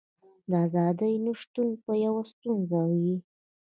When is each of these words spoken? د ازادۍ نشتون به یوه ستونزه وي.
د 0.49 0.51
ازادۍ 0.65 1.13
نشتون 1.25 1.67
به 1.83 1.93
یوه 2.05 2.21
ستونزه 2.31 2.79
وي. 2.91 3.15